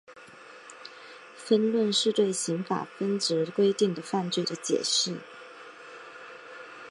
[1.35, 5.15] 分论是对刑法分则规定的犯罪的解析。